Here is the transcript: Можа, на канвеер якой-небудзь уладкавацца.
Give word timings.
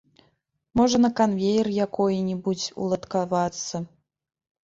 Можа, 0.79 0.97
на 1.05 1.09
канвеер 1.19 1.67
якой-небудзь 1.85 2.67
уладкавацца. 2.85 3.75